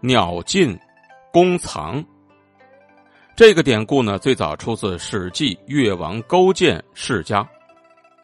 [0.00, 0.78] 鸟尽，
[1.32, 2.04] 弓藏。
[3.34, 7.42] 这个典故呢，最早出自《史记·越王勾践世家》。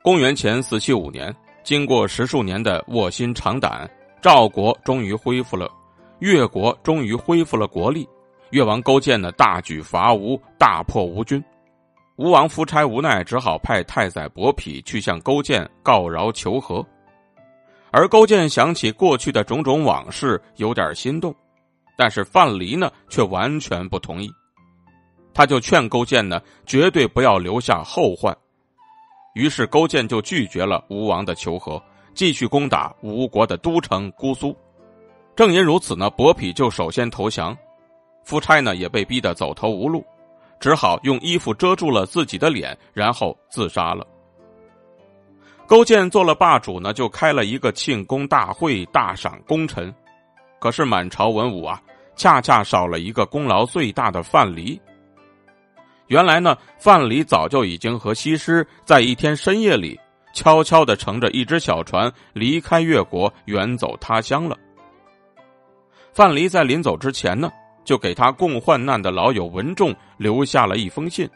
[0.00, 1.34] 公元前四七五年，
[1.64, 3.90] 经过十数年的卧薪尝胆，
[4.22, 5.68] 赵国终于恢复了，
[6.20, 8.08] 越国终于恢复了国力。
[8.50, 11.42] 越王勾践呢，大举伐吴，大破吴军。
[12.14, 16.86] 吴王夫差无奈，只好派太宰伯嚭去向勾践告饶求和。
[17.90, 21.34] 而勾践想起过去的种种往事，有点心动，
[21.96, 24.30] 但是范蠡呢，却完全不同意。
[25.32, 28.36] 他就劝勾践呢，绝对不要留下后患。
[29.34, 31.82] 于是勾践就拒绝了吴王的求和，
[32.14, 34.56] 继续攻打吴国的都城姑苏。
[35.34, 37.56] 正因如此呢，伯嚭就首先投降。
[38.24, 40.04] 夫差呢也被逼得走投无路，
[40.58, 44.06] 只好用衣服遮住了自己的脸，然后自杀了。
[45.66, 49.94] 勾践做了霸主呢，就开了一个庆功大会，大赏功臣。
[50.58, 51.82] 可是满朝文武啊，
[52.16, 54.76] 恰恰少了一个功劳最大的范蠡。
[56.08, 60.00] 原来呢，范蠡早就已经和西施在一天深夜里，
[60.32, 64.56] 悄悄的乘着一只小船离开越国，远走他乡了。
[66.12, 67.50] 范蠡在临走之前呢。
[67.86, 71.30] 就给他共患难的老友文仲留下了一封信，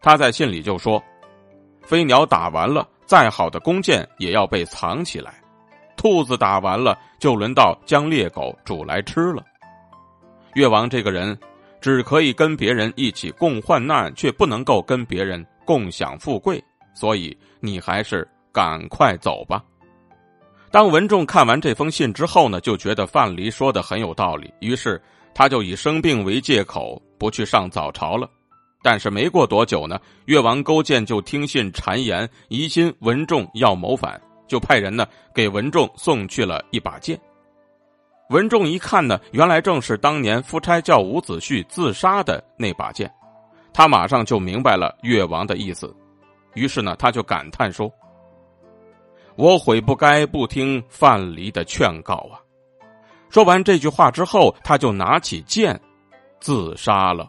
[0.00, 1.04] 他在信里就说
[1.84, 5.30] ：“飞鸟打完了，再好的弓箭也要被藏起来；
[5.98, 9.44] 兔子打完了，就轮到将猎狗煮来吃了。
[10.54, 11.38] 越王这个人，
[11.80, 16.62] 只可以跟别人一起共患难，却不能够跟别人共享富贵，
[16.94, 19.62] 所以你还是赶快走吧。”
[20.70, 25.00] 当文仲看完这封信之后呢，就觉得范蠡说的很有道理，于是。
[25.32, 28.28] 他就以生病为借口不去上早朝了，
[28.82, 37.18] 但是没过多久呢，越王勾践就听信谗言，疑心文仲要谋反，就派人呢给文仲送去了一把剑。
[38.30, 43.12] 文仲一看呢，原来正是当年夫差叫伍子胥自杀的那把剑，
[43.72, 45.92] 他马上就明白了越王的意思，
[46.54, 47.92] 于是呢，他就感叹说
[49.34, 52.38] ：“我悔不该不听范蠡的劝告啊。”
[53.30, 55.80] 说完这句话之后，他就拿起剑，
[56.38, 57.28] 自杀了。